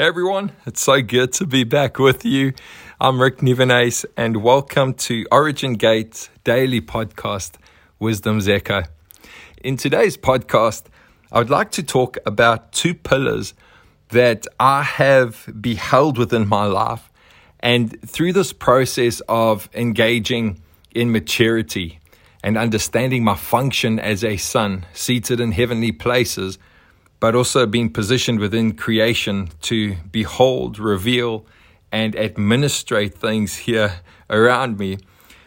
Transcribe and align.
Hey 0.00 0.06
everyone, 0.06 0.52
it's 0.64 0.80
so 0.80 1.02
good 1.02 1.32
to 1.32 1.44
be 1.44 1.64
back 1.64 1.98
with 1.98 2.24
you. 2.24 2.52
I'm 3.00 3.20
Rick 3.20 3.42
Nivenace 3.42 4.06
and 4.16 4.44
welcome 4.44 4.94
to 4.94 5.26
Origin 5.32 5.72
Gate's 5.72 6.30
daily 6.44 6.80
podcast, 6.80 7.56
Wisdom's 7.98 8.48
Echo. 8.48 8.84
In 9.64 9.76
today's 9.76 10.16
podcast, 10.16 10.84
I 11.32 11.40
would 11.40 11.50
like 11.50 11.72
to 11.72 11.82
talk 11.82 12.16
about 12.24 12.70
two 12.70 12.94
pillars 12.94 13.54
that 14.10 14.46
I 14.60 14.84
have 14.84 15.52
beheld 15.60 16.16
within 16.16 16.46
my 16.46 16.66
life 16.66 17.10
and 17.58 18.00
through 18.08 18.34
this 18.34 18.52
process 18.52 19.20
of 19.28 19.68
engaging 19.74 20.62
in 20.94 21.10
maturity 21.10 21.98
and 22.44 22.56
understanding 22.56 23.24
my 23.24 23.34
function 23.34 23.98
as 23.98 24.22
a 24.22 24.36
son 24.36 24.86
seated 24.92 25.40
in 25.40 25.50
heavenly 25.50 25.90
places 25.90 26.56
but 27.20 27.34
also 27.34 27.66
being 27.66 27.90
positioned 27.90 28.38
within 28.38 28.74
creation 28.74 29.50
to 29.62 29.96
behold, 30.12 30.78
reveal, 30.78 31.44
and 31.90 32.16
administrate 32.16 33.14
things 33.14 33.56
here 33.56 34.00
around 34.30 34.78
me. 34.78 34.98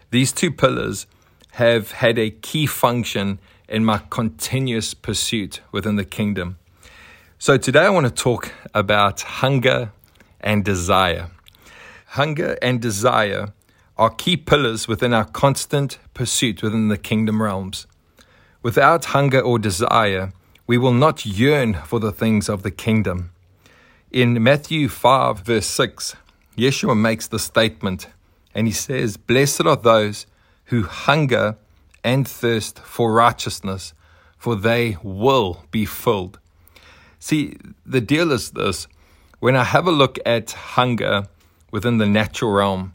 These 0.09 0.31
two 0.31 0.51
pillars 0.51 1.07
have 1.51 1.91
had 1.91 2.17
a 2.17 2.29
key 2.29 2.65
function 2.65 3.39
in 3.67 3.85
my 3.85 4.01
continuous 4.09 4.93
pursuit 4.93 5.61
within 5.71 5.95
the 5.95 6.05
kingdom. 6.05 6.57
So, 7.39 7.57
today 7.57 7.85
I 7.85 7.89
want 7.89 8.05
to 8.05 8.11
talk 8.11 8.51
about 8.73 9.21
hunger 9.21 9.91
and 10.41 10.63
desire. 10.65 11.31
Hunger 12.07 12.57
and 12.61 12.81
desire 12.81 13.53
are 13.97 14.09
key 14.09 14.35
pillars 14.35 14.87
within 14.87 15.13
our 15.13 15.25
constant 15.25 15.97
pursuit 16.13 16.61
within 16.61 16.89
the 16.89 16.97
kingdom 16.97 17.41
realms. 17.41 17.87
Without 18.61 19.05
hunger 19.05 19.39
or 19.39 19.57
desire, 19.57 20.33
we 20.71 20.77
will 20.77 20.93
not 20.93 21.25
yearn 21.25 21.73
for 21.73 21.99
the 21.99 22.13
things 22.13 22.47
of 22.47 22.63
the 22.63 22.71
kingdom. 22.71 23.29
In 24.09 24.41
Matthew 24.41 24.87
5, 24.87 25.39
verse 25.41 25.65
6, 25.65 26.15
Yeshua 26.55 26.97
makes 26.97 27.27
the 27.27 27.39
statement, 27.39 28.07
and 28.55 28.67
he 28.67 28.71
says, 28.71 29.17
Blessed 29.17 29.65
are 29.65 29.75
those 29.75 30.27
who 30.67 30.83
hunger 30.83 31.57
and 32.05 32.25
thirst 32.25 32.79
for 32.79 33.11
righteousness, 33.11 33.93
for 34.37 34.55
they 34.55 34.95
will 35.03 35.65
be 35.71 35.83
filled. 35.85 36.39
See, 37.19 37.57
the 37.85 37.99
deal 37.99 38.31
is 38.31 38.51
this 38.51 38.87
when 39.41 39.57
I 39.57 39.65
have 39.65 39.87
a 39.87 39.91
look 39.91 40.19
at 40.25 40.51
hunger 40.51 41.27
within 41.69 41.97
the 41.97 42.07
natural 42.07 42.51
realm, 42.51 42.93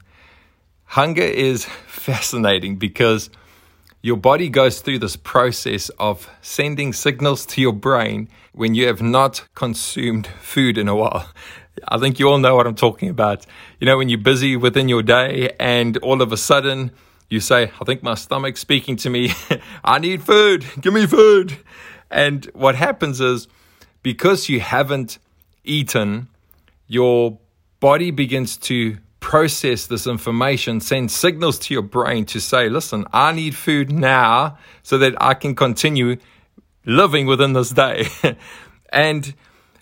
hunger 0.85 1.29
is 1.51 1.67
fascinating 1.87 2.77
because 2.77 3.29
your 4.03 4.17
body 4.17 4.49
goes 4.49 4.81
through 4.81 5.01
this 5.01 5.17
process 5.17 5.89
of 5.99 6.31
sending 6.41 6.93
signals 6.93 7.45
to 7.47 7.61
your 7.61 7.73
brain 7.73 8.29
when 8.53 8.75
you 8.75 8.87
have 8.87 9.03
not 9.03 9.47
consumed 9.55 10.27
food 10.41 10.79
in 10.79 10.89
a 10.89 10.95
while. 10.95 11.29
I 11.89 11.99
think 11.99 12.19
you 12.19 12.29
all 12.29 12.39
know 12.39 12.55
what 12.57 12.67
I'm 12.67 12.75
talking 12.75 13.09
about. 13.09 13.45
You 13.81 13.87
know, 13.87 13.99
when 13.99 14.09
you're 14.09 14.19
busy 14.19 14.57
within 14.57 14.89
your 14.89 15.03
day 15.03 15.55
and 15.61 15.97
all 15.99 16.23
of 16.23 16.33
a 16.33 16.37
sudden 16.37 16.91
you 17.29 17.41
say, 17.41 17.73
I 17.81 17.85
think 17.85 18.03
my 18.03 18.15
stomach's 18.15 18.61
speaking 18.61 18.97
to 18.97 19.11
me. 19.11 19.33
I 19.85 19.99
need 19.99 20.23
food. 20.23 20.65
Give 20.81 20.95
me 20.95 21.07
food. 21.07 21.59
And 22.11 22.45
what 22.55 22.77
happens 22.77 23.21
is 23.21 23.49
because 24.03 24.49
you 24.49 24.61
haven't 24.61 25.19
eaten, 25.65 26.29
your 26.87 27.39
body 27.81 28.11
begins 28.11 28.57
to 28.57 28.99
process 29.27 29.87
this 29.89 30.07
information, 30.07 30.81
send 30.81 31.11
signals 31.11 31.59
to 31.59 31.75
your 31.75 31.83
brain 31.83 32.25
to 32.25 32.39
say, 32.39 32.69
listen, 32.69 33.05
I 33.13 33.33
need 33.33 33.57
food 33.57 33.91
now 33.91 34.57
so 34.85 34.99
that 34.99 35.21
I 35.21 35.35
can 35.35 35.57
continue 35.57 36.19
living 36.85 37.27
within 37.27 37.53
this 37.53 37.71
day. 37.71 38.07
and 38.93 39.35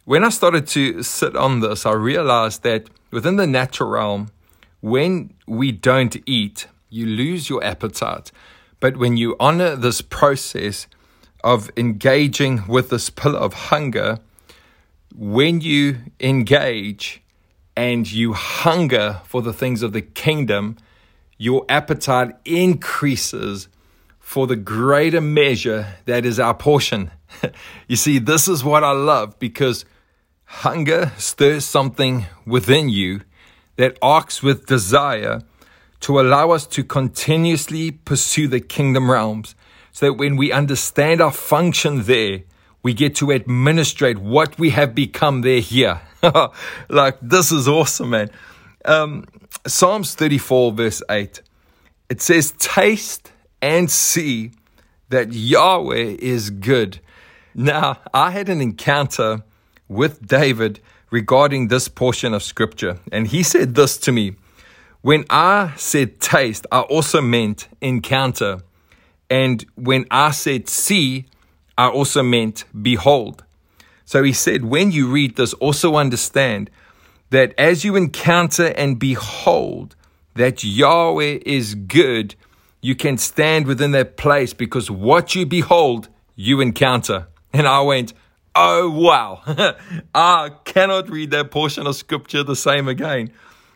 when 0.06 0.24
I 0.24 0.30
started 0.30 0.66
to 0.68 1.02
sit 1.02 1.36
on 1.36 1.60
this, 1.60 1.84
I 1.84 1.92
realized 1.92 2.62
that 2.62 2.88
within 3.10 3.36
the 3.36 3.46
natural 3.46 3.90
realm, 3.90 4.30
when 4.80 5.34
we 5.46 5.72
don't 5.72 6.16
eat, 6.24 6.66
you 6.88 7.04
lose 7.04 7.50
your 7.50 7.62
appetite. 7.62 8.32
But 8.80 8.96
when 8.96 9.18
you 9.18 9.36
honor 9.38 9.76
this 9.76 10.00
process 10.00 10.86
of 11.42 11.70
engaging 11.76 12.66
with 12.66 12.88
this 12.88 13.10
pillar 13.10 13.40
of 13.40 13.52
hunger, 13.52 14.20
when 15.14 15.60
you 15.60 15.98
engage, 16.18 17.20
and 17.76 18.10
you 18.10 18.32
hunger 18.32 19.20
for 19.24 19.42
the 19.42 19.52
things 19.52 19.82
of 19.82 19.92
the 19.92 20.02
kingdom, 20.02 20.76
your 21.38 21.64
appetite 21.68 22.34
increases 22.44 23.68
for 24.20 24.46
the 24.46 24.56
greater 24.56 25.20
measure 25.20 25.96
that 26.06 26.24
is 26.24 26.40
our 26.40 26.54
portion. 26.54 27.10
you 27.88 27.96
see, 27.96 28.18
this 28.18 28.48
is 28.48 28.64
what 28.64 28.84
I 28.84 28.92
love 28.92 29.38
because 29.38 29.84
hunger 30.44 31.12
stirs 31.18 31.64
something 31.64 32.26
within 32.46 32.88
you 32.88 33.20
that 33.76 33.98
arcs 34.00 34.42
with 34.42 34.66
desire 34.66 35.42
to 36.00 36.20
allow 36.20 36.50
us 36.50 36.66
to 36.66 36.84
continuously 36.84 37.90
pursue 37.90 38.46
the 38.46 38.60
kingdom 38.60 39.10
realms 39.10 39.54
so 39.90 40.06
that 40.06 40.14
when 40.14 40.36
we 40.36 40.52
understand 40.52 41.20
our 41.20 41.32
function 41.32 42.02
there, 42.04 42.42
we 42.82 42.92
get 42.92 43.16
to 43.16 43.32
administrate 43.32 44.18
what 44.18 44.58
we 44.58 44.70
have 44.70 44.94
become 44.94 45.40
there 45.40 45.60
here. 45.60 46.02
like, 46.88 47.18
this 47.20 47.52
is 47.52 47.68
awesome, 47.68 48.10
man. 48.10 48.30
Um, 48.84 49.24
Psalms 49.66 50.14
34, 50.14 50.72
verse 50.72 51.02
8, 51.10 51.42
it 52.10 52.20
says, 52.20 52.52
Taste 52.58 53.32
and 53.62 53.90
see 53.90 54.52
that 55.08 55.32
Yahweh 55.32 56.16
is 56.18 56.50
good. 56.50 57.00
Now, 57.54 57.98
I 58.12 58.30
had 58.30 58.48
an 58.48 58.60
encounter 58.60 59.42
with 59.88 60.26
David 60.26 60.80
regarding 61.10 61.68
this 61.68 61.88
portion 61.88 62.34
of 62.34 62.42
scripture, 62.42 62.98
and 63.12 63.28
he 63.28 63.42
said 63.42 63.74
this 63.74 63.96
to 63.98 64.12
me. 64.12 64.34
When 65.02 65.24
I 65.28 65.72
said 65.76 66.18
taste, 66.18 66.66
I 66.72 66.80
also 66.80 67.20
meant 67.20 67.68
encounter. 67.80 68.62
And 69.28 69.64
when 69.74 70.06
I 70.10 70.30
said 70.30 70.68
see, 70.68 71.26
I 71.76 71.88
also 71.88 72.22
meant 72.22 72.64
behold. 72.80 73.44
So 74.04 74.22
he 74.22 74.32
said, 74.32 74.64
when 74.64 74.92
you 74.92 75.10
read 75.10 75.36
this, 75.36 75.54
also 75.54 75.96
understand 75.96 76.70
that 77.30 77.54
as 77.58 77.84
you 77.84 77.96
encounter 77.96 78.66
and 78.66 78.98
behold 78.98 79.96
that 80.34 80.62
Yahweh 80.62 81.38
is 81.46 81.74
good, 81.74 82.34
you 82.80 82.94
can 82.94 83.16
stand 83.16 83.66
within 83.66 83.92
that 83.92 84.16
place 84.16 84.52
because 84.52 84.90
what 84.90 85.34
you 85.34 85.46
behold, 85.46 86.08
you 86.36 86.60
encounter. 86.60 87.28
And 87.52 87.66
I 87.66 87.80
went, 87.80 88.12
Oh, 88.56 88.88
wow. 88.88 89.42
I 90.14 90.50
cannot 90.64 91.10
read 91.10 91.32
that 91.32 91.50
portion 91.50 91.86
of 91.86 91.96
scripture 91.96 92.44
the 92.44 92.54
same 92.54 92.86
again. 92.86 93.32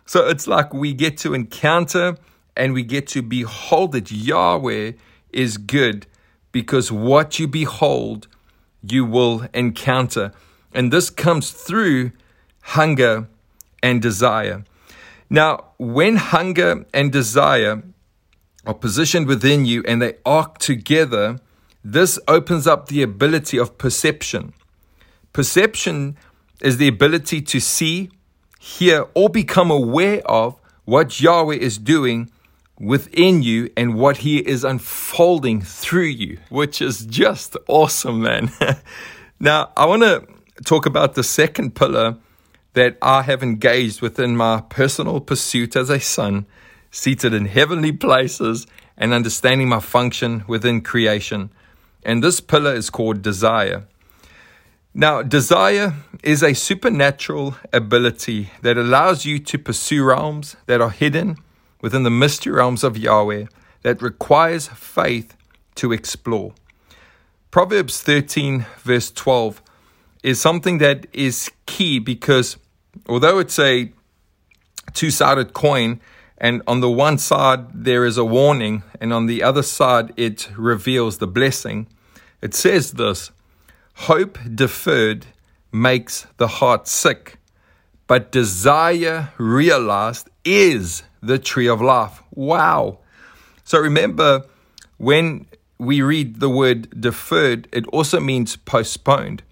So 0.07 0.29
it's 0.29 0.47
like 0.47 0.73
we 0.73 0.95
get 0.95 1.19
to 1.19 1.35
encounter 1.35 2.17
and 2.57 2.73
we 2.75 2.85
get 2.85 3.09
to 3.09 3.23
behold 3.23 3.93
that 3.93 4.13
Yahweh 4.13 4.93
is 5.33 5.57
good 5.57 6.07
because 6.53 6.93
what 6.93 7.39
you 7.39 7.49
behold, 7.49 8.29
you 8.83 9.05
will 9.05 9.47
encounter. 9.55 10.33
And 10.73 10.93
this 10.93 11.11
comes 11.11 11.51
through 11.51 12.13
hunger 12.61 13.29
and 13.83 14.03
desire. 14.03 14.65
Now, 15.31 15.73
when 15.79 16.17
hunger 16.17 16.87
and 16.93 17.13
desire 17.13 17.83
are 18.67 18.75
positioned 18.75 19.27
within 19.27 19.65
you 19.65 19.83
and 19.87 20.01
they 20.01 20.15
arc 20.25 20.59
together, 20.59 21.39
this 21.85 22.19
opens 22.29 22.67
up 22.67 22.89
the 22.89 23.03
ability 23.03 23.59
of 23.59 23.79
perception. 23.79 24.53
Perception 25.33 26.17
is 26.61 26.79
the 26.79 26.89
ability 26.89 27.41
to 27.43 27.61
see, 27.61 28.11
hear, 28.59 29.07
or 29.15 29.29
become 29.29 29.71
aware 29.71 30.21
of 30.27 30.59
what 30.85 31.21
Yahweh 31.21 31.55
is 31.57 31.79
doing 31.79 32.31
within 32.79 33.43
you 33.43 33.71
and 33.77 33.95
what 33.95 34.19
he 34.19 34.39
is 34.39 34.65
unfolding 34.65 35.61
through 35.61 36.03
you, 36.05 36.39
which 36.49 36.81
is 36.81 37.05
just 37.07 37.57
awesome, 37.67 38.23
man. 38.23 38.51
now, 39.41 39.73
I 39.77 39.87
want 39.87 40.03
to 40.03 40.27
talk 40.65 40.87
about 40.87 41.15
the 41.15 41.25
second 41.25 41.75
pillar 41.75 42.17
that 42.75 42.97
I 43.03 43.23
have 43.23 43.43
engaged 43.43 44.01
within 44.01 44.37
my 44.37 44.61
personal 44.69 45.21
pursuit 45.21 45.75
as 45.75 45.91
a 45.91 45.99
son, 45.99 46.47
seated 46.91 47.35
in 47.35 47.47
heavenly 47.47 47.93
places 47.93 48.67
and 48.97 49.13
understanding 49.13 49.69
my 49.69 49.81
function 49.81 50.45
within 50.47 50.81
creation. 50.81 51.51
And 52.05 52.23
this 52.23 52.41
pillar 52.41 52.75
is 52.75 52.91
called 52.91 53.23
desire. 53.23 53.87
Now, 54.95 55.23
desire 55.23 55.95
is 56.23 56.43
a 56.43 56.55
supernatural 56.55 57.57
ability 57.73 58.51
that 58.63 58.77
allows 58.77 59.25
you 59.25 59.39
to 59.41 59.59
pursue 59.59 60.05
realms 60.05 60.57
that 60.67 60.81
are 60.81 60.91
hidden 60.91 61.37
within 61.81 62.03
the 62.03 62.11
mystery 62.11 62.53
realms 62.53 62.85
of 62.85 62.97
Yahweh 62.97 63.47
that 63.83 64.03
requires 64.03 64.69
faith 64.69 65.37
to 65.77 65.93
explore. 65.93 66.53
Proverbs 67.51 68.03
13, 68.03 68.67
verse 68.81 69.11
12, 69.11 69.63
is 70.23 70.41
something 70.41 70.79
that 70.79 71.07
is 71.13 71.51
key 71.67 71.99
because 71.99 72.57
although 73.09 73.39
it's 73.39 73.59
a 73.59 73.91
two 74.93 75.11
sided 75.11 75.53
coin, 75.53 76.01
and 76.37 76.63
on 76.67 76.81
the 76.81 76.91
one 76.91 77.19
side 77.19 77.67
there 77.73 78.05
is 78.05 78.19
a 78.19 78.25
warning, 78.25 78.83
and 79.01 79.13
on 79.13 79.27
the 79.27 79.43
other 79.43 79.63
side 79.63 80.13
it 80.17 80.49
reveals 80.57 81.19
the 81.19 81.27
blessing, 81.27 81.87
it 82.43 82.55
says 82.55 82.93
this 82.93 83.31
Hope 83.95 84.39
deferred 84.55 85.27
makes 85.73 86.27
the 86.37 86.49
heart 86.49 86.87
sick, 86.87 87.37
but 88.07 88.33
desire 88.33 89.33
realized 89.39 90.29
is 90.45 91.03
the 91.23 91.39
tree 91.39 91.69
of 91.69 91.81
life. 91.81 92.23
Wow. 92.35 92.99
So 93.65 93.79
remember, 93.79 94.45
when 94.97 95.47
we 95.79 96.03
read 96.03 96.41
the 96.41 96.49
word 96.49 97.01
deferred, 97.01 97.69
it 97.73 97.87
also 97.89 98.21
means 98.21 98.57
postponed. 98.57 99.43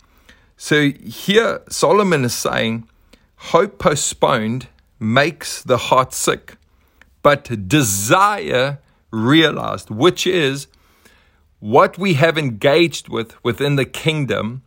So 0.57 0.91
here, 0.91 1.61
Solomon 1.69 2.25
is 2.25 2.35
saying, 2.35 2.89
hope 3.37 3.79
postponed 3.79 4.69
makes 4.99 5.63
the 5.63 5.77
heart 5.77 6.13
sick, 6.13 6.57
but 7.23 7.69
desire 7.69 8.79
realized, 9.11 9.91
which 9.91 10.27
is 10.27 10.67
what 11.61 11.99
we 11.99 12.15
have 12.15 12.39
engaged 12.39 13.09
with 13.09 13.43
within 13.45 13.77
the 13.77 13.85
kingdom 13.85 14.63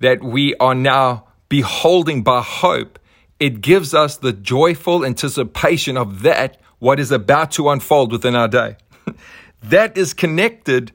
that 0.00 0.22
we 0.22 0.54
are 0.56 0.74
now 0.74 1.24
beholding 1.48 2.22
by 2.22 2.42
hope, 2.42 2.98
it 3.40 3.62
gives 3.62 3.94
us 3.94 4.18
the 4.18 4.34
joyful 4.34 5.04
anticipation 5.04 5.96
of 5.96 6.22
that, 6.22 6.60
what 6.78 7.00
is 7.00 7.10
about 7.10 7.50
to 7.52 7.70
unfold 7.70 8.12
within 8.12 8.36
our 8.36 8.48
day. 8.48 8.76
that 9.62 9.96
is 9.96 10.12
connected 10.12 10.92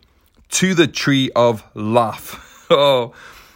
to 0.50 0.76
the 0.76 0.88
tree 0.88 1.32
of 1.36 1.64
life. 1.74 2.66
oh, 2.70 3.14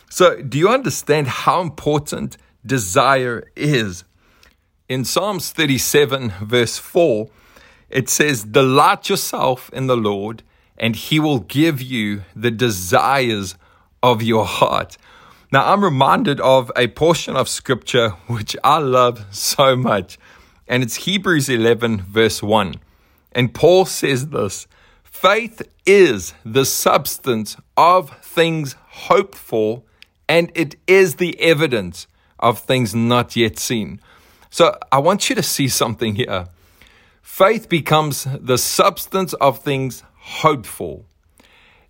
so 0.09 0.41
do 0.41 0.57
you 0.57 0.69
understand 0.69 1.27
how 1.27 1.61
important 1.61 2.35
desire 2.65 3.47
is? 3.55 4.03
In 4.89 5.05
Psalms 5.05 5.51
37, 5.51 6.33
verse 6.41 6.79
4, 6.79 7.29
it 7.91 8.09
says, 8.09 8.43
Delight 8.43 9.07
yourself 9.07 9.69
in 9.71 9.85
the 9.85 9.97
Lord, 9.97 10.41
and 10.77 10.95
he 10.95 11.19
will 11.19 11.39
give 11.39 11.79
you 11.79 12.23
the 12.35 12.49
desires 12.49 13.53
of 14.01 14.23
your 14.23 14.45
heart. 14.45 14.97
Now, 15.51 15.73
I'm 15.73 15.83
reminded 15.83 16.39
of 16.41 16.71
a 16.75 16.87
portion 16.89 17.35
of 17.35 17.49
scripture 17.49 18.11
which 18.27 18.55
I 18.63 18.77
love 18.77 19.25
so 19.31 19.75
much, 19.75 20.19
and 20.67 20.83
it's 20.83 21.07
Hebrews 21.07 21.49
11, 21.49 22.01
verse 22.01 22.43
1. 22.43 22.75
And 23.31 23.51
Paul 23.51 23.85
says 23.85 24.27
this 24.27 24.67
Faith 25.03 25.63
is 25.87 26.35
the 26.45 26.65
substance 26.65 27.57
of 27.75 28.15
things 28.21 28.75
hoped 28.89 29.35
for, 29.35 29.81
and 30.27 30.51
it 30.53 30.75
is 30.85 31.15
the 31.15 31.39
evidence 31.41 32.05
of 32.37 32.59
things 32.59 32.93
not 32.93 33.35
yet 33.35 33.57
seen. 33.57 33.99
So 34.51 34.77
I 34.91 34.99
want 34.99 35.29
you 35.29 35.35
to 35.35 35.43
see 35.43 35.67
something 35.67 36.13
here. 36.13 36.45
Faith 37.23 37.69
becomes 37.69 38.27
the 38.39 38.59
substance 38.59 39.33
of 39.33 39.59
things 39.59 40.03
hoped 40.15 40.67
for. 40.67 41.05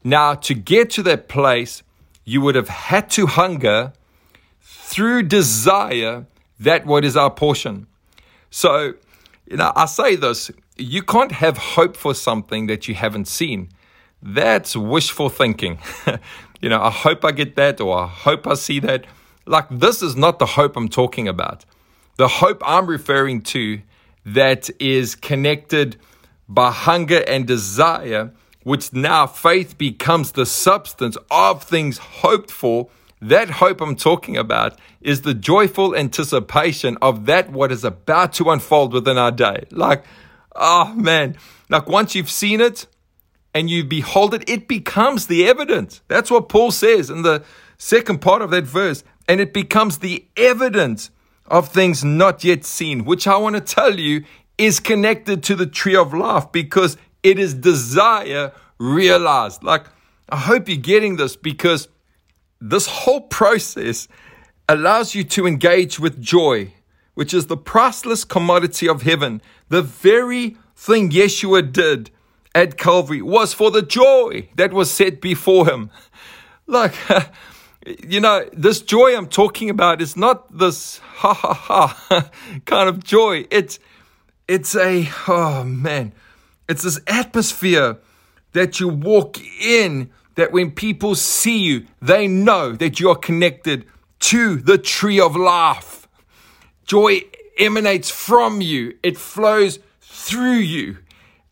Now, 0.01 0.33
to 0.35 0.53
get 0.53 0.91
to 0.91 1.03
that 1.03 1.27
place, 1.27 1.83
you 2.29 2.41
would 2.41 2.53
have 2.53 2.69
had 2.69 3.09
to 3.09 3.25
hunger 3.25 3.91
through 4.61 5.23
desire 5.23 6.27
that 6.59 6.85
what 6.85 7.03
is 7.03 7.17
our 7.17 7.31
portion. 7.31 7.87
So, 8.51 8.93
you 9.47 9.57
know, 9.57 9.71
I 9.75 9.85
say 9.87 10.15
this 10.15 10.51
you 10.77 11.01
can't 11.01 11.31
have 11.31 11.57
hope 11.57 11.97
for 11.97 12.13
something 12.13 12.67
that 12.67 12.87
you 12.87 12.93
haven't 12.93 13.27
seen. 13.27 13.69
That's 14.21 14.75
wishful 14.75 15.29
thinking. 15.29 15.79
you 16.61 16.69
know, 16.69 16.81
I 16.81 16.91
hope 16.91 17.25
I 17.25 17.31
get 17.31 17.55
that 17.55 17.81
or 17.81 17.97
I 17.97 18.07
hope 18.07 18.45
I 18.45 18.53
see 18.53 18.79
that. 18.81 19.05
Like, 19.45 19.67
this 19.71 20.03
is 20.03 20.15
not 20.15 20.37
the 20.37 20.45
hope 20.45 20.77
I'm 20.77 20.87
talking 20.87 21.27
about. 21.27 21.65
The 22.17 22.27
hope 22.27 22.61
I'm 22.63 22.85
referring 22.85 23.41
to 23.55 23.81
that 24.25 24.69
is 24.79 25.15
connected 25.15 25.97
by 26.47 26.71
hunger 26.71 27.23
and 27.27 27.47
desire 27.47 28.31
which 28.69 28.94
now 28.94 29.25
faith 29.25 29.80
becomes 29.80 30.33
the 30.33 30.45
substance 30.45 31.18
of 31.31 31.63
things 31.63 31.98
hoped 31.98 32.51
for. 32.51 32.88
That 33.19 33.50
hope 33.50 33.81
I'm 33.81 33.95
talking 33.95 34.38
about 34.38 34.77
is 35.01 35.24
the 35.24 35.33
joyful 35.33 35.95
anticipation 35.95 36.95
of 37.01 37.25
that 37.25 37.51
what 37.51 37.71
is 37.71 37.83
about 37.83 38.33
to 38.33 38.51
unfold 38.51 38.94
within 38.94 39.18
our 39.18 39.31
day. 39.31 39.66
Like, 39.71 40.06
oh 40.56 40.94
man, 40.94 41.36
like 41.69 41.89
once 41.89 42.13
you've 42.13 42.30
seen 42.30 42.62
it 42.62 42.86
and 43.56 43.71
you 43.71 43.83
behold 43.83 44.36
it, 44.36 44.48
it 44.48 44.68
becomes 44.68 45.25
the 45.25 45.48
evidence. 45.48 46.04
That's 46.07 46.30
what 46.30 46.48
Paul 46.48 46.69
says 46.69 47.10
in 47.10 47.24
the 47.24 47.44
second 47.80 48.22
part 48.22 48.44
of 48.44 48.51
that 48.51 48.65
verse. 48.65 49.04
And 49.27 49.42
it 49.42 49.51
becomes 49.51 49.98
the 49.98 50.27
evidence 50.38 51.10
of 51.48 51.69
things 51.69 52.04
not 52.04 52.44
yet 52.44 52.65
seen, 52.65 53.04
which 53.04 53.25
I 53.25 53.36
want 53.38 53.56
to 53.56 53.62
tell 53.62 54.00
you 54.00 54.25
is 54.60 54.80
connected 54.80 55.42
to 55.42 55.56
the 55.56 55.65
tree 55.65 55.95
of 55.95 56.13
life 56.13 56.51
because 56.51 56.98
it 57.24 57.39
is 57.39 57.54
desire 57.54 58.51
realized. 58.77 59.63
Like, 59.63 59.86
I 60.30 60.38
hope 60.38 60.68
you're 60.68 60.77
getting 60.77 61.18
this 61.18 61.36
because 61.36 61.88
this 62.62 62.88
whole 62.88 63.21
process 63.21 64.07
allows 64.68 65.16
you 65.16 65.24
to 65.24 65.48
engage 65.48 66.00
with 66.00 66.21
joy, 66.21 66.74
which 67.16 67.33
is 67.33 67.48
the 67.48 67.57
priceless 67.57 68.24
commodity 68.24 68.88
of 68.88 69.01
heaven. 69.01 69.42
The 69.69 69.81
very 69.81 70.57
thing 70.75 71.10
Yeshua 71.10 71.71
did 71.71 72.12
at 72.56 72.77
Calvary 72.77 73.22
was 73.22 73.54
for 73.54 73.72
the 73.72 73.81
joy 73.81 74.50
that 74.56 74.74
was 74.74 74.92
set 74.92 75.22
before 75.22 75.68
him. 75.68 75.89
Like, 76.69 76.94
you 78.07 78.19
know, 78.19 78.48
this 78.54 78.80
joy 78.80 79.18
I'm 79.18 79.27
talking 79.27 79.72
about 79.72 80.04
is 80.04 80.15
not 80.15 80.56
this 80.56 81.00
ha 81.00 81.33
ha 81.33 81.54
ha 81.56 82.30
kind 82.65 82.88
of 82.88 83.04
joy. 83.04 83.48
It's, 83.50 83.80
it's 84.48 84.75
a, 84.75 85.10
oh 85.27 85.63
man, 85.63 86.13
it's 86.69 86.83
this 86.83 87.01
atmosphere 87.07 87.98
that 88.54 88.80
you 88.80 88.88
walk 88.88 89.39
in, 89.60 90.12
that 90.36 90.51
when 90.51 90.71
people 90.71 91.16
see 91.16 91.57
you, 91.57 91.88
they 92.00 92.27
know 92.27 92.74
that 92.74 93.00
you're 93.00 93.16
connected 93.16 93.86
to 94.19 94.57
the 94.57 94.77
tree 94.77 95.19
of 95.19 95.36
life. 95.36 96.07
Joy 96.86 97.24
emanates 97.57 98.12
from 98.12 98.62
you, 98.62 98.95
it 99.01 99.18
flows 99.18 99.80
through 100.00 100.57
you, 100.57 101.00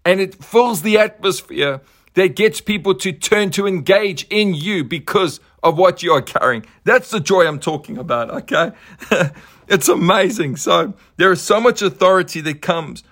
and 0.06 0.22
it 0.22 0.36
fills 0.36 0.84
the 0.84 1.00
atmosphere 1.00 1.82
that 2.14 2.36
gets 2.36 2.62
people 2.62 2.94
to 2.96 3.12
turn 3.12 3.50
to 3.52 3.68
engage 3.68 4.26
in 4.30 4.54
you 4.54 4.84
because 4.84 5.40
of 5.64 5.78
what 5.78 6.04
you 6.04 6.12
are 6.12 6.22
carrying. 6.22 6.64
That's 6.84 7.10
the 7.10 7.20
joy 7.20 7.48
I'm 7.48 7.60
talking 7.60 7.98
about, 7.98 8.30
okay? 8.30 8.72
it's 9.68 9.90
amazing. 9.90 10.58
So, 10.58 10.94
there 11.18 11.32
is 11.32 11.42
so 11.42 11.60
much 11.60 11.82
authority 11.82 12.42
that 12.42 12.62
comes 12.62 13.04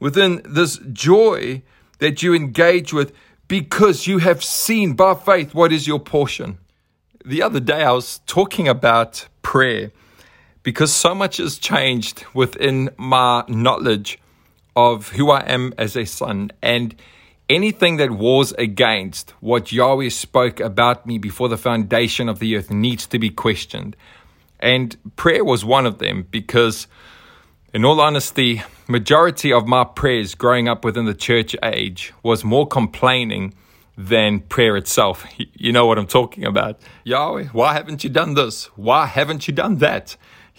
within 0.00 0.42
this 0.44 0.78
joy 0.92 1.62
that 1.98 2.22
you 2.22 2.34
engage 2.34 2.92
with 2.92 3.12
because 3.46 4.06
you 4.06 4.18
have 4.18 4.42
seen 4.42 4.94
by 4.94 5.14
faith 5.14 5.54
what 5.54 5.72
is 5.72 5.86
your 5.86 6.00
portion. 6.00 6.58
The 7.24 7.42
other 7.42 7.60
day, 7.60 7.82
I 7.82 7.92
was 7.92 8.20
talking 8.26 8.66
about 8.66 9.28
prayer 9.42 9.92
because 10.62 10.92
so 10.92 11.14
much 11.14 11.36
has 11.36 11.58
changed 11.58 12.24
within 12.34 12.90
my 12.96 13.44
knowledge 13.48 14.18
of 14.74 15.10
who 15.10 15.30
I 15.30 15.40
am 15.40 15.74
as 15.76 15.96
a 15.96 16.04
son. 16.04 16.50
And 16.62 16.94
anything 17.48 17.96
that 17.96 18.10
wars 18.10 18.52
against 18.52 19.32
what 19.40 19.72
Yahweh 19.72 20.08
spoke 20.08 20.60
about 20.60 21.06
me 21.06 21.18
before 21.18 21.48
the 21.48 21.58
foundation 21.58 22.28
of 22.28 22.38
the 22.38 22.56
earth 22.56 22.70
needs 22.70 23.06
to 23.08 23.18
be 23.18 23.30
questioned. 23.30 23.96
And 24.60 24.96
prayer 25.16 25.44
was 25.44 25.64
one 25.64 25.86
of 25.86 25.98
them 25.98 26.26
because 26.30 26.86
in 27.72 27.84
all 27.84 28.00
honesty, 28.00 28.62
majority 28.88 29.52
of 29.52 29.66
my 29.66 29.84
prayers 29.84 30.34
growing 30.34 30.68
up 30.68 30.84
within 30.84 31.04
the 31.04 31.14
church 31.14 31.54
age 31.62 32.12
was 32.22 32.44
more 32.44 32.66
complaining 32.66 33.54
than 33.96 34.40
prayer 34.40 34.76
itself. 34.76 35.24
You 35.62 35.72
know 35.72 35.84
what 35.84 35.98
I'm 35.98 36.06
talking 36.06 36.44
about. 36.44 36.80
Yahweh, 37.04 37.48
why 37.52 37.74
haven't 37.74 38.02
you 38.02 38.08
done 38.08 38.32
this? 38.32 38.64
Why 38.76 39.04
haven't 39.04 39.46
you 39.46 39.52
done 39.52 39.76
that? 39.78 40.16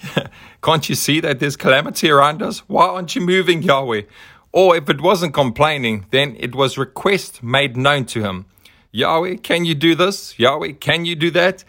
Can't 0.61 0.87
you 0.87 0.93
see 0.93 1.19
that 1.21 1.39
there's 1.39 1.57
calamity 1.57 2.11
around 2.11 2.43
us? 2.43 2.59
Why 2.69 2.85
aren't 2.85 3.15
you 3.15 3.21
moving, 3.21 3.63
Yahweh? 3.63 4.03
Or 4.51 4.75
if 4.75 4.87
it 4.91 5.01
wasn't 5.01 5.33
complaining, 5.33 6.05
then 6.11 6.35
it 6.39 6.53
was 6.53 6.77
request 6.77 7.41
made 7.41 7.75
known 7.75 8.05
to 8.13 8.21
him. 8.21 8.45
Yahweh, 8.91 9.37
can 9.37 9.65
you 9.65 9.73
do 9.73 9.95
this? 9.95 10.37
Yahweh, 10.37 10.73
can 10.73 11.05
you 11.05 11.15
do 11.15 11.31
that? 11.31 11.63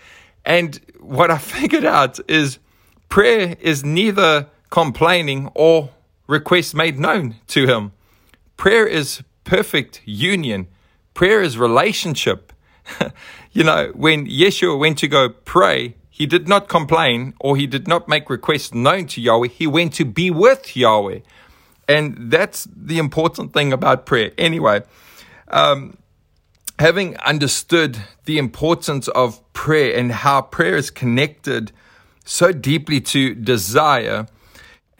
And 0.44 0.78
what 1.00 1.30
I 1.30 1.38
figured 1.56 1.86
out 1.86 2.20
is 2.28 2.58
prayer 3.08 3.56
is 3.60 3.82
neither 3.82 4.46
complaining, 4.72 5.50
or 5.54 5.90
requests 6.26 6.72
made 6.74 6.98
known 6.98 7.36
to 7.46 7.66
him. 7.66 7.92
Prayer 8.56 8.86
is 8.86 9.22
perfect 9.44 10.00
union, 10.04 10.66
prayer 11.14 11.42
is 11.42 11.56
relationship. 11.58 12.52
you 13.52 13.62
know, 13.62 13.92
when 13.94 14.26
Yeshua 14.26 14.76
went 14.78 14.98
to 14.98 15.06
go 15.06 15.28
pray, 15.28 15.94
he 16.08 16.24
did 16.26 16.48
not 16.48 16.68
complain 16.68 17.34
or 17.38 17.56
he 17.56 17.66
did 17.66 17.86
not 17.86 18.08
make 18.08 18.30
requests 18.30 18.72
known 18.72 19.06
to 19.08 19.20
Yahweh. 19.20 19.48
He 19.48 19.66
went 19.66 19.92
to 19.94 20.04
be 20.04 20.30
with 20.30 20.74
Yahweh. 20.74 21.20
And 21.86 22.30
that's 22.30 22.66
the 22.74 22.98
important 22.98 23.52
thing 23.52 23.72
about 23.72 24.06
prayer. 24.06 24.32
Anyway, 24.38 24.82
um, 25.48 25.98
having 26.78 27.16
understood 27.18 27.98
the 28.24 28.38
importance 28.38 29.08
of 29.08 29.40
prayer 29.52 29.94
and 29.96 30.12
how 30.12 30.40
prayer 30.42 30.76
is 30.76 30.90
connected 30.90 31.72
so 32.24 32.52
deeply 32.52 33.00
to 33.00 33.34
desire, 33.34 34.26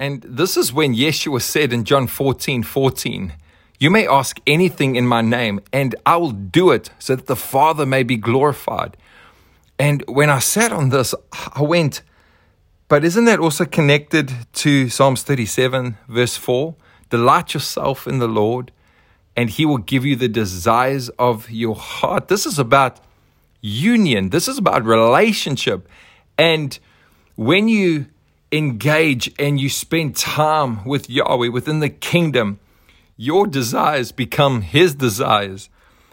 and 0.02 0.21
this 0.23 0.56
is 0.56 0.73
when 0.73 0.97
Yeshua 0.97 1.40
said 1.40 1.73
in 1.73 1.85
John 1.85 2.09
14 2.09 2.64
14, 2.64 3.35
You 3.78 3.88
may 3.88 4.09
ask 4.09 4.40
anything 4.49 4.97
in 4.97 5.06
my 5.06 5.21
name, 5.23 5.61
and 5.73 5.94
I 6.04 6.16
will 6.16 6.32
do 6.32 6.73
it 6.73 6.90
so 6.99 7.14
that 7.14 7.28
the 7.28 7.37
Father 7.37 7.87
may 7.87 8.02
be 8.02 8.16
glorified. 8.16 8.97
And 9.78 10.02
when 10.09 10.28
I 10.28 10.40
sat 10.40 10.73
on 10.73 10.88
this, 10.88 11.14
I 11.54 11.62
went, 11.62 12.02
But 12.88 13.04
isn't 13.04 13.26
that 13.26 13.38
also 13.38 13.64
connected 13.64 14.32
to 14.54 14.88
Psalms 14.88 15.23
37, 15.23 15.97
verse 16.09 16.37
4? 16.37 16.75
Delight 17.09 17.54
yourself 17.54 18.09
in 18.09 18.18
the 18.18 18.26
Lord, 18.26 18.73
and 19.37 19.50
he 19.50 19.64
will 19.64 19.78
give 19.78 20.04
you 20.04 20.16
the 20.16 20.28
desires 20.28 21.11
of 21.11 21.49
your 21.49 21.76
heart. 21.76 22.26
This 22.26 22.44
is 22.44 22.59
about 22.59 22.99
union, 23.61 24.30
this 24.30 24.49
is 24.49 24.59
about 24.59 24.85
relationship. 24.85 25.88
And 26.37 26.76
when 27.37 27.68
you 27.68 28.06
engage 28.52 29.32
and 29.38 29.59
you 29.59 29.68
spend 29.68 30.14
time 30.14 30.85
with 30.85 31.09
Yahweh 31.09 31.49
within 31.49 31.80
the 31.80 31.88
kingdom, 31.88 32.61
your 33.16 33.47
desires 33.47 34.12
become 34.12 34.61
his 34.61 34.94
desires 34.94 35.71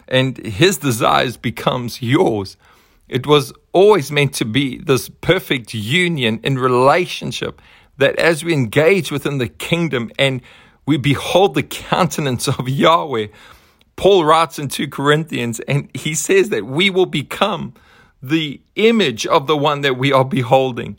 and 0.08 0.38
his 0.38 0.78
desires 0.78 1.36
becomes 1.36 2.02
yours. 2.02 2.56
It 3.08 3.26
was 3.26 3.52
always 3.72 4.10
meant 4.10 4.34
to 4.34 4.44
be 4.44 4.78
this 4.78 5.08
perfect 5.08 5.74
union 5.74 6.40
in 6.42 6.58
relationship 6.58 7.60
that 7.98 8.16
as 8.16 8.42
we 8.42 8.52
engage 8.54 9.12
within 9.12 9.38
the 9.38 9.48
kingdom 9.48 10.10
and 10.18 10.40
we 10.86 10.96
behold 10.96 11.54
the 11.54 11.62
countenance 11.62 12.48
of 12.48 12.68
Yahweh, 12.68 13.28
Paul 13.96 14.24
writes 14.24 14.58
in 14.58 14.68
2 14.68 14.88
Corinthians 14.88 15.60
and 15.60 15.90
he 15.94 16.14
says 16.14 16.48
that 16.48 16.64
we 16.64 16.88
will 16.88 17.06
become 17.06 17.74
the 18.22 18.60
image 18.76 19.26
of 19.26 19.46
the 19.46 19.56
one 19.56 19.82
that 19.82 19.98
we 19.98 20.12
are 20.12 20.24
beholding. 20.24 20.98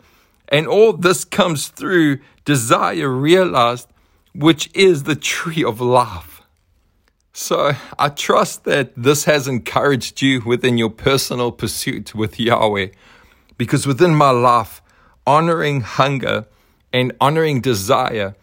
And 0.52 0.68
all 0.68 0.94
this 0.94 1.24
comes 1.24 1.70
through 1.70 2.20
desire 2.46 3.10
realized, 3.10 3.88
which 4.36 4.70
is 4.74 5.04
the 5.04 5.16
tree 5.16 5.64
of 5.64 5.80
life. 5.80 6.42
So 7.34 7.72
I 7.98 8.10
trust 8.10 8.66
that 8.66 8.92
this 8.96 9.24
has 9.24 9.48
encouraged 9.48 10.22
you 10.22 10.42
within 10.42 10.78
your 10.78 10.90
personal 10.90 11.54
pursuit 11.54 12.14
with 12.14 12.40
Yahweh. 12.40 12.88
Because 13.58 13.88
within 13.88 14.14
my 14.14 14.32
life, 14.32 14.82
honoring 15.26 15.82
hunger 15.82 16.46
and 16.92 17.14
honoring 17.22 17.62
desire 17.62 18.36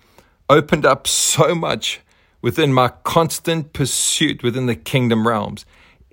opened 0.49 0.87
up 0.87 1.07
so 1.07 1.55
much 1.55 2.01
within 2.41 2.73
my 2.73 2.89
constant 3.03 3.73
pursuit 3.73 4.43
within 4.43 4.67
the 4.67 4.77
kingdom 4.77 5.27
realms. 5.27 5.67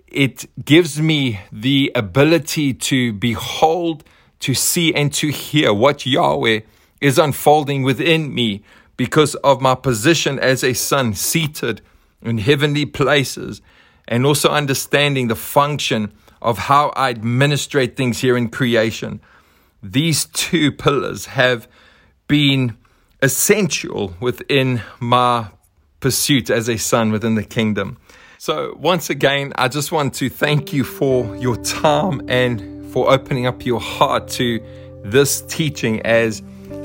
It 0.07 0.45
gives 0.63 0.99
me 0.99 1.39
the 1.51 1.91
ability 1.95 2.73
to 2.73 3.13
behold, 3.13 4.03
to 4.39 4.53
see, 4.53 4.93
and 4.93 5.13
to 5.13 5.29
hear 5.29 5.73
what 5.73 6.05
Yahweh 6.05 6.61
is 7.01 7.17
unfolding 7.17 7.83
within 7.83 8.33
me 8.33 8.63
because 8.97 9.35
of 9.35 9.61
my 9.61 9.75
position 9.75 10.39
as 10.39 10.63
a 10.63 10.73
son 10.73 11.13
seated 11.13 11.81
in 12.21 12.37
heavenly 12.37 12.85
places, 12.85 13.61
and 14.07 14.25
also 14.25 14.49
understanding 14.49 15.27
the 15.27 15.35
function 15.35 16.13
of 16.41 16.57
how 16.57 16.89
I 16.95 17.09
administrate 17.09 17.95
things 17.97 18.19
here 18.21 18.37
in 18.37 18.49
creation. 18.49 19.19
These 19.81 20.25
two 20.25 20.71
pillars 20.71 21.27
have 21.27 21.67
been 22.27 22.77
essential 23.21 24.13
within 24.19 24.81
my 24.99 25.47
pursuit 25.99 26.49
as 26.49 26.69
a 26.69 26.77
son 26.77 27.11
within 27.11 27.35
the 27.35 27.43
kingdom. 27.43 27.97
So, 28.37 28.75
once 28.79 29.09
again, 29.09 29.53
I 29.55 29.67
just 29.67 29.91
want 29.91 30.13
to 30.15 30.29
thank 30.29 30.71
you 30.71 30.83
for 30.83 31.35
your 31.37 31.55
time 31.57 32.21
and 32.29 32.74
for 32.95 33.11
opening 33.11 33.45
up 33.45 33.65
your 33.65 33.81
heart 33.81 34.25
to 34.29 34.65
this 35.03 35.41
teaching 35.41 36.01
as 36.05 36.41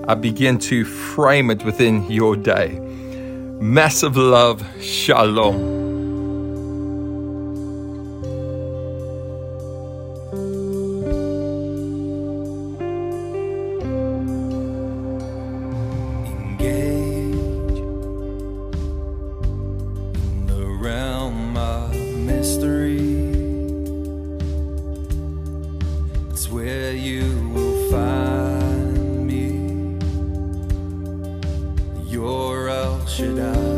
I 0.08 0.14
begin 0.14 0.58
to 0.58 0.84
frame 0.84 1.52
it 1.52 1.64
within 1.64 2.10
your 2.10 2.34
day. 2.34 2.80
Massive 3.60 4.16
love. 4.16 4.60
Shalom. 4.82 5.79
should 33.30 33.38
I? 33.38 33.69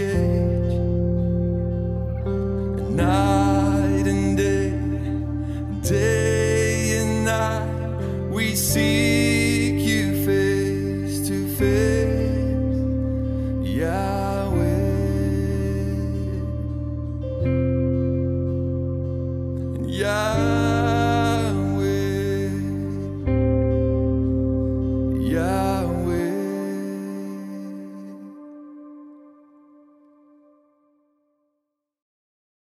gate. 0.00 0.72
Night 3.02 4.06
and 4.14 4.36
day, 4.36 4.70
day 5.82 6.98
and 7.00 7.24
night, 7.24 8.30
we 8.34 8.54
see. 8.54 9.09